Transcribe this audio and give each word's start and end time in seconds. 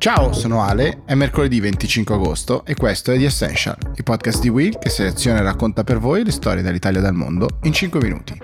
Ciao, 0.00 0.32
sono 0.32 0.62
Ale, 0.62 1.02
è 1.04 1.12
mercoledì 1.12 1.60
25 1.60 2.14
agosto 2.14 2.64
e 2.64 2.74
questo 2.74 3.12
è 3.12 3.18
The 3.18 3.26
Essential, 3.26 3.76
il 3.96 4.02
podcast 4.02 4.40
di 4.40 4.48
Will 4.48 4.78
che 4.78 4.88
seleziona 4.88 5.40
e 5.40 5.42
racconta 5.42 5.84
per 5.84 5.98
voi 5.98 6.24
le 6.24 6.30
storie 6.30 6.62
dall'Italia 6.62 7.00
e 7.00 7.02
dal 7.02 7.12
mondo 7.12 7.58
in 7.64 7.72
5 7.74 8.00
minuti. 8.00 8.38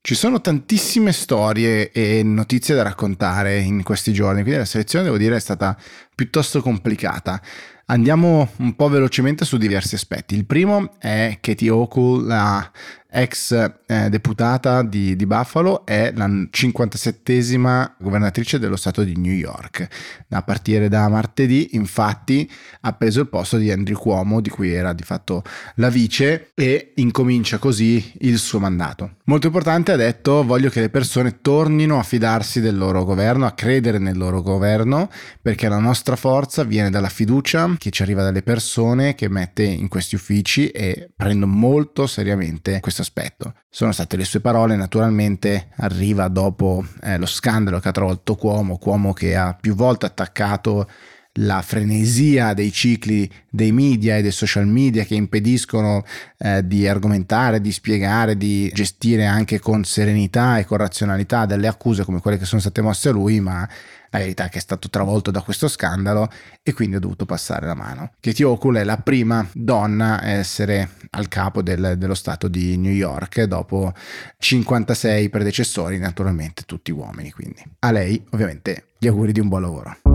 Ci 0.00 0.14
sono 0.14 0.40
tantissime 0.40 1.12
storie 1.12 1.92
e 1.92 2.22
notizie 2.22 2.74
da 2.74 2.82
raccontare 2.82 3.58
in 3.58 3.82
questi 3.82 4.14
giorni, 4.14 4.40
quindi 4.40 4.60
la 4.60 4.64
selezione 4.64 5.04
devo 5.04 5.18
dire 5.18 5.36
è 5.36 5.40
stata 5.40 5.76
piuttosto 6.14 6.62
complicata. 6.62 7.42
Andiamo 7.86 8.52
un 8.56 8.74
po' 8.74 8.88
velocemente 8.88 9.44
su 9.44 9.58
diversi 9.58 9.96
aspetti. 9.96 10.34
Il 10.34 10.46
primo 10.46 10.98
è 10.98 11.36
Katie 11.42 11.68
Hochul, 11.68 12.24
la 12.24 12.70
ex 13.12 13.52
eh, 13.86 14.08
deputata 14.08 14.82
di, 14.82 15.14
di, 15.16 15.26
Buffalo, 15.26 15.84
è 15.84 16.12
la 16.14 16.26
57esima 16.26 17.92
governatrice 17.98 18.58
dello 18.58 18.76
Stato 18.76 19.02
di 19.04 19.16
New 19.16 19.32
York. 19.32 19.86
A 20.30 20.42
partire 20.42 20.88
da 20.88 21.08
martedì, 21.08 21.70
infatti, 21.72 22.50
ha 22.80 22.92
preso 22.94 23.20
il 23.20 23.28
posto 23.28 23.58
di 23.58 23.70
Andrew 23.70 23.98
Cuomo, 23.98 24.40
di 24.40 24.48
cui 24.48 24.72
era 24.72 24.92
di 24.92 25.02
fatto 25.02 25.42
la 25.76 25.90
vice, 25.90 26.52
e 26.54 26.92
incomincia 26.96 27.58
così 27.58 28.12
il 28.20 28.38
suo 28.38 28.58
mandato. 28.58 29.16
Molto 29.24 29.46
importante, 29.46 29.92
ha 29.92 29.96
detto, 29.96 30.42
voglio 30.44 30.70
che 30.70 30.80
le 30.80 30.88
persone 30.88 31.40
tornino 31.42 31.98
a 31.98 32.02
fidarsi 32.02 32.60
del 32.60 32.76
loro 32.76 33.04
governo, 33.04 33.46
a 33.46 33.52
credere 33.52 33.98
nel 33.98 34.16
loro 34.16 34.40
governo, 34.40 35.10
perché 35.40 35.68
la 35.68 35.78
nostra 35.78 36.16
forza 36.16 36.64
viene 36.64 36.90
dalla 36.90 37.08
fiducia 37.08 37.74
che 37.78 37.90
ci 37.90 38.02
arriva 38.02 38.22
dalle 38.22 38.42
persone 38.42 39.14
che 39.14 39.28
mette 39.28 39.62
in 39.64 39.88
questi 39.88 40.14
uffici 40.14 40.68
e 40.68 41.10
prendo 41.14 41.46
molto 41.46 42.06
seriamente 42.06 42.80
aspetto. 43.02 43.54
Sono 43.68 43.92
state 43.92 44.16
le 44.16 44.24
sue 44.24 44.40
parole, 44.40 44.76
naturalmente 44.76 45.68
arriva 45.76 46.28
dopo 46.28 46.84
eh, 47.02 47.18
lo 47.18 47.26
scandalo 47.26 47.78
che 47.78 47.88
ha 47.88 47.92
travolto 47.92 48.34
Cuomo, 48.34 48.78
Cuomo 48.78 49.12
che 49.12 49.36
ha 49.36 49.54
più 49.58 49.74
volte 49.74 50.06
attaccato 50.06 50.88
la 51.36 51.62
frenesia 51.62 52.52
dei 52.52 52.70
cicli 52.72 53.30
dei 53.48 53.72
media 53.72 54.16
e 54.16 54.22
dei 54.22 54.32
social 54.32 54.66
media 54.66 55.04
che 55.04 55.14
impediscono 55.14 56.04
eh, 56.38 56.66
di 56.66 56.86
argomentare, 56.86 57.60
di 57.60 57.72
spiegare, 57.72 58.36
di 58.36 58.70
gestire 58.74 59.26
anche 59.26 59.58
con 59.58 59.84
serenità 59.84 60.58
e 60.58 60.64
con 60.64 60.78
razionalità 60.78 61.46
delle 61.46 61.68
accuse 61.68 62.04
come 62.04 62.20
quelle 62.20 62.38
che 62.38 62.44
sono 62.44 62.60
state 62.60 62.82
mosse 62.82 63.08
a 63.08 63.12
lui, 63.12 63.40
ma 63.40 63.68
la 64.12 64.18
verità 64.18 64.44
è 64.44 64.48
che 64.50 64.58
è 64.58 64.60
stato 64.60 64.90
travolto 64.90 65.30
da 65.30 65.40
questo 65.40 65.68
scandalo 65.68 66.30
e 66.62 66.74
quindi 66.74 66.96
ha 66.96 66.98
dovuto 66.98 67.24
passare 67.24 67.66
la 67.66 67.74
mano. 67.74 68.12
Katie 68.20 68.44
Hochul 68.44 68.76
è 68.76 68.84
la 68.84 68.98
prima 68.98 69.46
donna 69.54 70.20
a 70.20 70.28
essere 70.28 70.90
al 71.10 71.28
capo 71.28 71.62
del, 71.62 71.94
dello 71.96 72.14
Stato 72.14 72.48
di 72.48 72.76
New 72.76 72.92
York 72.92 73.42
dopo 73.44 73.94
56 74.38 75.30
predecessori, 75.30 75.98
naturalmente 75.98 76.64
tutti 76.66 76.90
uomini, 76.90 77.30
quindi 77.30 77.62
a 77.78 77.90
lei 77.90 78.22
ovviamente 78.32 78.88
gli 78.98 79.06
auguri 79.06 79.32
di 79.32 79.40
un 79.40 79.48
buon 79.48 79.62
lavoro. 79.62 80.11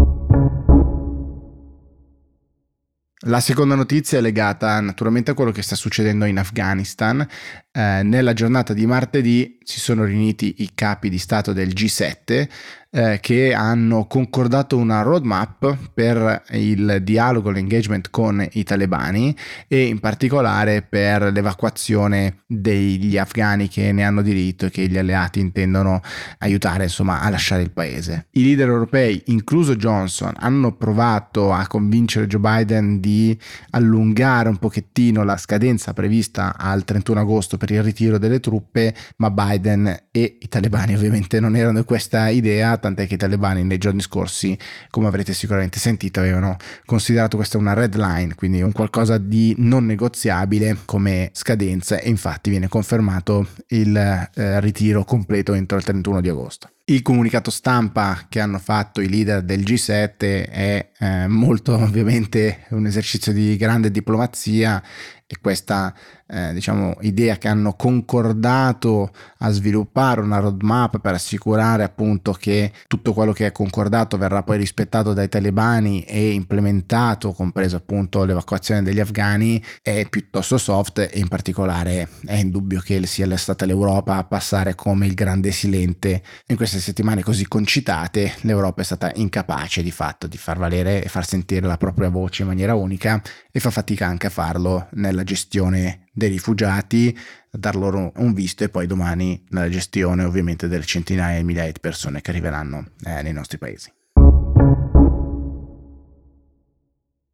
La 3.22 3.40
seconda 3.40 3.74
notizia 3.74 4.20
è 4.20 4.22
legata 4.22 4.80
naturalmente 4.80 5.32
a 5.32 5.34
quello 5.34 5.50
che 5.52 5.64
sta 5.64 5.76
succedendo 5.76 6.26
in 6.26 6.38
Afghanistan. 6.38 7.28
Eh, 7.72 8.02
nella 8.04 8.34
giornata 8.34 8.74
di 8.74 8.86
martedì 8.86 9.58
si 9.64 9.80
sono 9.80 10.04
riuniti 10.04 10.58
i 10.60 10.72
capi 10.76 11.10
di 11.10 11.18
Stato 11.18 11.52
del 11.52 11.70
G7 11.70 12.48
eh, 12.90 13.20
che 13.22 13.54
hanno 13.54 14.06
concordato 14.06 14.78
una 14.78 15.02
roadmap 15.02 15.78
per 15.94 16.44
il 16.52 17.00
dialogo, 17.04 17.52
l'engagement 17.52 18.10
con 18.10 18.46
i 18.54 18.64
talebani 18.64 19.36
e 19.68 19.86
in 19.86 20.00
particolare 20.00 20.82
per 20.82 21.32
l'evacuazione 21.32 22.44
degli 22.48 23.18
afghani 23.18 23.68
che 23.68 23.92
ne 23.92 24.04
hanno 24.04 24.22
diritto 24.22 24.68
e 24.68 24.70
che 24.70 24.88
gli 24.88 24.98
alleati 24.98 25.40
intendono 25.40 26.02
aiutare 26.40 26.84
insomma 26.84 27.22
a 27.22 27.30
lasciare 27.30 27.62
il 27.62 27.72
paese. 27.72 28.28
I 28.32 28.44
leader 28.44 28.70
europei, 28.70 29.22
incluso 29.26 29.76
Johnson, 29.76 30.34
hanno 30.38 30.76
provato 30.76 31.52
a 31.52 31.68
convincere 31.68 32.28
Joe 32.28 32.40
Biden 32.40 33.00
di 33.00 33.38
allungare 33.72 34.50
un 34.50 34.58
pochettino 34.58 35.24
la 35.24 35.38
scadenza 35.38 35.94
prevista 35.94 36.56
al 36.58 36.84
31 36.84 37.20
agosto 37.20 37.58
per 37.58 37.72
il 37.72 37.84
ritiro 37.84 38.18
delle 38.18 38.40
truppe, 38.40 38.94
ma 39.18 39.30
Biden 39.30 40.06
e 40.12 40.38
i 40.40 40.48
talebani 40.48 40.96
ovviamente 40.96 41.40
non 41.40 41.56
erano 41.56 41.84
questa 41.84 42.30
idea 42.30 42.77
tant'è 42.78 43.08
che 43.08 43.16
i 43.16 43.18
talebani 43.18 43.64
nei 43.64 43.78
giorni 43.78 44.02
scorsi, 44.02 44.58
come 44.90 45.08
avrete 45.08 45.34
sicuramente 45.34 45.80
sentito, 45.80 46.20
avevano 46.20 46.58
considerato 46.86 47.38
questa 47.38 47.58
una 47.58 47.74
red 47.74 47.96
line, 47.96 48.36
quindi 48.36 48.62
un 48.62 48.72
qualcosa 48.72 49.18
di 49.18 49.56
non 49.58 49.86
negoziabile 49.86 50.78
come 50.86 51.30
scadenza 51.34 52.00
e 52.00 52.10
infatti 52.10 52.50
viene 52.50 52.68
confermato 52.68 53.48
il 53.70 53.96
eh, 53.96 54.60
ritiro 54.60 55.04
completo 55.04 55.54
entro 55.54 55.78
il 55.78 55.84
31 55.84 56.22
di 56.22 56.30
agosto. 56.30 56.70
Il 56.90 57.02
comunicato 57.02 57.52
stampa 57.52 58.28
che 58.30 58.40
hanno 58.40 58.60
fatto 58.60 59.02
i 59.02 59.10
leader 59.10 59.42
del 59.42 59.60
G7 59.60 60.16
è 60.20 60.92
eh, 60.98 61.28
molto 61.28 61.74
ovviamente 61.76 62.66
un 62.70 62.86
esercizio 62.86 63.34
di 63.34 63.58
grande 63.58 63.92
diplomazia 63.92 64.82
e 65.26 65.36
questa 65.42 65.94
eh, 66.28 66.54
diciamo, 66.54 66.96
idea 67.02 67.38
che 67.38 67.48
hanno 67.48 67.74
concordato 67.74 69.12
a 69.40 69.50
sviluppare 69.50 70.22
una 70.22 70.40
roadmap 70.40 71.00
per 71.00 71.14
assicurare 71.14 71.84
appunto 71.84 72.34
che 72.34 72.72
tutto 72.88 73.14
quello 73.14 73.32
che 73.32 73.48
è 73.48 73.52
concordato 73.52 74.18
verrà 74.18 74.44
poi 74.44 74.58
rispettato 74.58 75.14
dai 75.14 75.30
talebani 75.30 76.04
e 76.04 76.32
implementato, 76.32 77.32
compreso 77.32 77.78
appunto 77.78 78.26
l'evacuazione 78.26 78.84
degli 78.84 79.00
afghani, 79.00 79.64
è 79.82 80.06
piuttosto 80.10 80.58
soft 80.58 81.00
e 81.00 81.20
in 81.20 81.28
particolare 81.28 82.10
è 82.26 82.36
indubbio 82.36 82.82
che 82.82 83.06
sia 83.06 83.36
stata 83.38 83.66
l'Europa 83.66 84.18
a 84.18 84.24
passare 84.24 84.76
come 84.76 85.06
il 85.06 85.14
grande 85.14 85.52
silente. 85.52 86.22
In 86.48 86.56
queste 86.56 86.80
settimane 86.80 87.24
così 87.24 87.48
concitate, 87.48 88.34
l'Europa 88.42 88.82
è 88.82 88.86
stata 88.86 89.12
incapace 89.16 89.82
di 89.82 89.92
fatto 89.92 90.28
di 90.28 90.38
far 90.38 90.58
valere 90.58 91.04
e 91.04 91.08
far 91.08 91.26
sentire 91.26 91.68
la 91.68 91.78
propria 91.78 92.10
voce 92.10 92.42
in 92.42 92.50
maniera 92.50 92.76
unica 92.76 93.22
e 93.52 93.60
fa 93.60 93.70
fatica 93.70 94.08
anche 94.08 94.28
a 94.28 94.32
farlo 94.32 94.88
nella 94.92 95.24
gestione 95.24 96.07
dei 96.18 96.30
rifugiati, 96.30 97.16
dar 97.52 97.76
loro 97.76 98.12
un 98.16 98.34
visto 98.34 98.64
e 98.64 98.70
poi 98.70 98.88
domani 98.88 99.44
nella 99.50 99.70
gestione 99.70 100.24
ovviamente 100.24 100.68
delle 100.68 100.84
centinaia 100.84 101.38
e 101.38 101.44
migliaia 101.44 101.72
di 101.72 101.80
persone 101.80 102.22
che 102.22 102.32
arriveranno 102.32 102.88
eh, 103.06 103.22
nei 103.22 103.34
nostri 103.34 103.60
paesi. 103.60 103.92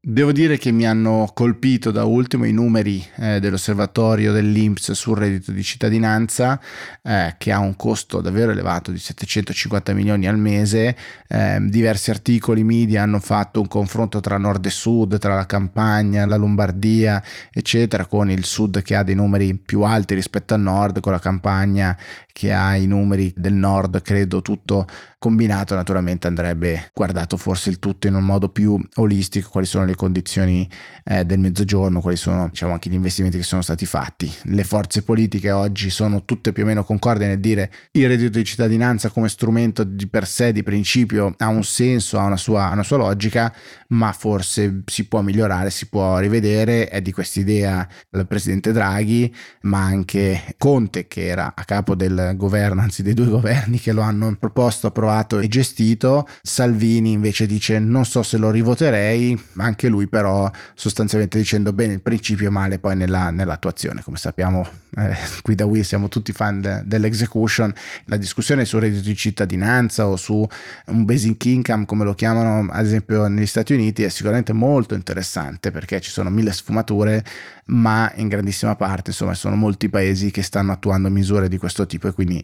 Devo 0.06 0.34
dire 0.34 0.58
che 0.58 0.72
mi 0.72 0.86
hanno 0.86 1.31
colpito 1.34 1.90
da 1.90 2.03
ultimo 2.03 2.44
i 2.44 2.52
numeri 2.52 3.02
eh, 3.16 3.40
dell'osservatorio 3.40 4.34
dell'Inps 4.34 4.91
sul 4.91 5.16
reddito 5.16 5.53
di 5.53 5.64
cittadinanza 5.64 6.59
eh, 7.02 7.36
che 7.38 7.53
ha 7.53 7.59
un 7.59 7.78
costo 7.78 8.19
davvero 8.19 8.52
elevato 8.52 8.92
di 8.92 8.97
750 8.97 9.94
milioni 9.94 10.28
al 10.28 10.38
mese. 10.38 10.97
Eh, 11.25 11.58
diversi 11.62 12.09
articoli 12.09 12.66
media 12.66 13.02
hanno 13.02 13.19
fatto 13.19 13.62
un 13.62 13.69
confronto 13.69 14.19
tra 14.19 14.38
nord 14.38 14.66
e 14.66 14.72
sud, 14.72 15.18
tra 15.19 15.36
la 15.36 15.46
Campania, 15.46 16.25
la 16.25 16.36
Lombardia, 16.36 17.24
eccetera, 17.50 18.06
con 18.06 18.30
il 18.30 18.44
sud 18.44 18.81
che 18.81 18.97
ha 18.97 19.03
dei 19.03 19.16
numeri 19.16 19.56
più 19.56 19.84
alti 19.84 20.16
rispetto 20.16 20.53
al 20.53 20.59
nord, 20.59 21.00
con 21.00 21.13
la 21.13 21.19
Campania 21.19 21.97
che 22.34 22.52
ha 22.52 22.75
i 22.75 22.88
numeri 22.88 23.31
del 23.38 23.53
nord, 23.53 24.02
credo 24.02 24.42
tutto 24.42 24.88
combinato 25.24 25.74
naturalmente 25.74 26.28
andrebbe 26.28 26.92
guardato 26.94 27.38
forse 27.38 27.70
il 27.70 27.80
tutto 27.80 28.08
in 28.08 28.16
un 28.16 28.26
modo 28.26 28.50
più 28.50 28.78
olistico, 28.96 29.48
quali 29.52 29.66
sono 29.66 29.86
le 29.86 29.96
condizioni 29.96 30.70
eh, 31.06 31.24
del 31.24 31.40
mezzogiorno, 31.40 32.02
quali 32.02 32.18
sono 32.18 32.50
diciamo 32.50 32.74
anche 32.74 32.90
gli 32.90 32.96
investimenti 32.96 33.38
che 33.38 33.44
sono 33.44 33.62
stati 33.62 33.86
fatti. 33.86 34.30
Le 34.48 34.66
forze 34.66 35.02
politiche 35.02 35.50
oggi 35.50 35.90
sono 35.90 36.26
tutte 36.26 36.52
più 36.52 36.64
o 36.64 36.66
meno 36.66 36.84
concordi 36.84 37.24
nel 37.24 37.40
dire 37.40 37.72
il 37.92 38.06
reddito 38.06 38.38
di 38.38 38.44
cittadinanza 38.44 39.12
come 39.12 39.30
strumento 39.30 39.86
di 39.86 40.08
per 40.08 40.28
sé, 40.28 40.52
di 40.52 40.62
principio, 40.62 41.34
ha 41.38 41.48
un 41.48 41.64
senso, 41.64 42.20
ha 42.20 42.26
una 42.26 42.36
sua, 42.36 42.72
una 42.74 42.84
sua 42.84 42.98
logica, 42.98 43.56
ma 43.90 44.12
forse 44.12 44.82
si 44.88 45.08
può 45.08 45.22
migliorare, 45.22 45.70
si 45.70 45.88
può 45.88 46.18
rivedere, 46.18 46.90
è 46.90 47.02
di 47.02 47.14
questa 47.14 47.40
idea 47.40 47.88
il 48.12 48.28
presidente 48.28 48.74
Draghi, 48.74 49.34
ma 49.62 49.84
anche 49.84 50.56
Conte 50.58 51.08
che 51.08 51.28
era 51.28 51.54
a 51.56 51.64
capo 51.64 51.96
del 51.96 52.34
governo, 52.36 52.82
anzi 52.82 53.04
dei 53.04 53.14
due 53.14 53.28
governi 53.28 53.80
che 53.80 53.94
lo 53.94 54.02
hanno 54.02 54.36
proposto, 54.38 54.88
approvato 54.88 55.12
approvato 55.13 55.39
e 55.39 55.48
gestito. 55.48 56.27
Salvini 56.42 57.12
invece 57.12 57.45
dice 57.45 57.80
non 57.80 58.06
so 58.06 58.24
se 58.24 58.38
lo 58.38 58.50
rivoterei, 58.50 59.39
anche 59.57 59.88
lui 59.88 60.07
però 60.07 60.50
sostanzialmente 60.74 61.38
dicendo 61.38 61.71
bene 61.74 61.94
il 61.94 62.01
principio 62.01 62.50
male 62.51 62.80
poi 62.80 62.95
nella, 62.95 63.30
nell'attuazione. 63.30 64.01
Come 64.04 64.18
sappiamo 64.18 64.68
eh, 64.98 65.15
qui 65.42 65.56
da 65.56 65.65
Will 65.65 65.83
siamo 65.83 66.07
tutti 66.07 66.31
fan 66.31 66.62
de, 66.62 66.81
dell'execution, 66.86 67.74
la 68.06 68.18
discussione 68.18 68.65
sul 68.65 68.81
reddito 68.81 69.04
di 69.04 69.15
cittadinanza 69.15 70.07
o 70.07 70.15
su 70.15 70.45
un 70.88 71.06
basic 71.06 71.45
income 71.45 71.86
come 71.86 72.04
lo 72.04 72.13
chiamano 72.13 72.71
ad 72.71 72.86
esempio 72.86 73.27
negli 73.27 73.45
Stati 73.45 73.74
Uniti 73.74 74.04
è 74.04 74.09
sicuramente 74.09 74.54
molto 74.54 74.94
interessante 74.94 75.71
perché 75.71 76.00
ci 76.01 76.09
sono 76.09 76.30
mille 76.30 76.51
sfumature 76.51 77.24
ma 77.66 78.12
in 78.16 78.27
grandissima 78.27 78.75
parte 78.75 79.12
insomma 79.12 79.33
sono 79.33 79.56
molti 79.56 79.89
paesi 79.89 80.31
che 80.31 80.42
stanno 80.42 80.74
attuando 80.74 81.09
misure 81.09 81.48
di 81.48 81.57
questo 81.57 81.86
tipo 81.86 82.07
e 82.07 82.13
quindi 82.13 82.44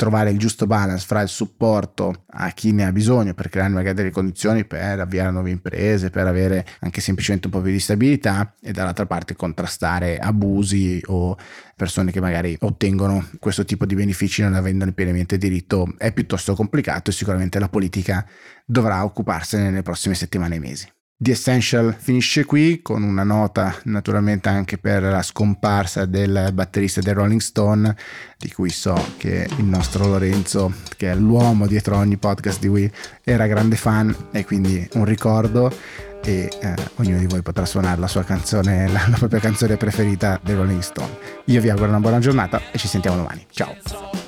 trovare 0.00 0.30
il 0.30 0.38
giusto 0.38 0.66
balance 0.66 1.04
fra 1.06 1.20
il 1.20 1.28
supporto 1.28 2.24
a 2.28 2.48
chi 2.52 2.72
ne 2.72 2.86
ha 2.86 2.90
bisogno 2.90 3.34
per 3.34 3.50
creare 3.50 3.68
magari 3.68 3.94
delle 3.94 4.10
condizioni 4.10 4.64
per 4.64 4.98
avviare 4.98 5.30
nuove 5.30 5.50
imprese, 5.50 6.08
per 6.08 6.26
avere 6.26 6.64
anche 6.80 7.02
semplicemente 7.02 7.48
un 7.48 7.52
po' 7.52 7.60
più 7.60 7.70
di 7.70 7.78
stabilità 7.78 8.54
e 8.62 8.72
dall'altra 8.72 9.04
parte 9.04 9.36
contrastare 9.36 10.16
abusi 10.16 11.02
o 11.08 11.36
persone 11.76 12.12
che 12.12 12.20
magari 12.20 12.56
ottengono 12.60 13.28
questo 13.38 13.66
tipo 13.66 13.84
di 13.84 13.94
benefici 13.94 14.40
non 14.40 14.54
avendone 14.54 14.92
pienamente 14.92 15.36
diritto 15.36 15.92
è 15.98 16.14
piuttosto 16.14 16.54
complicato 16.54 17.10
e 17.10 17.12
sicuramente 17.12 17.58
la 17.58 17.68
politica 17.68 18.26
dovrà 18.64 19.04
occuparsene 19.04 19.64
nelle 19.64 19.82
prossime 19.82 20.14
settimane 20.14 20.54
e 20.54 20.60
mesi. 20.60 20.88
The 21.22 21.32
Essential 21.32 21.94
finisce 21.98 22.46
qui 22.46 22.80
con 22.80 23.02
una 23.02 23.24
nota 23.24 23.76
naturalmente 23.84 24.48
anche 24.48 24.78
per 24.78 25.02
la 25.02 25.20
scomparsa 25.20 26.06
del 26.06 26.48
batterista 26.54 27.02
dei 27.02 27.12
Rolling 27.12 27.40
Stone 27.40 27.94
di 28.38 28.50
cui 28.50 28.70
so 28.70 28.96
che 29.18 29.46
il 29.58 29.64
nostro 29.64 30.06
Lorenzo 30.06 30.72
che 30.96 31.10
è 31.10 31.14
l'uomo 31.14 31.66
dietro 31.66 31.98
ogni 31.98 32.16
podcast 32.16 32.58
di 32.60 32.68
Wii 32.68 32.90
era 33.22 33.46
grande 33.46 33.76
fan 33.76 34.16
e 34.32 34.46
quindi 34.46 34.88
un 34.94 35.04
ricordo 35.04 35.70
e 36.24 36.50
eh, 36.58 36.74
ognuno 36.96 37.18
di 37.18 37.26
voi 37.26 37.42
potrà 37.42 37.66
suonare 37.66 38.00
la 38.00 38.08
sua 38.08 38.24
canzone, 38.24 38.88
la, 38.88 39.04
la 39.10 39.16
propria 39.18 39.40
canzone 39.40 39.76
preferita 39.76 40.40
dei 40.42 40.54
Rolling 40.54 40.80
Stone. 40.80 41.18
Io 41.44 41.60
vi 41.60 41.68
auguro 41.68 41.90
una 41.90 42.00
buona 42.00 42.18
giornata 42.18 42.62
e 42.72 42.78
ci 42.78 42.88
sentiamo 42.88 43.18
domani. 43.18 43.44
Ciao! 43.50 44.19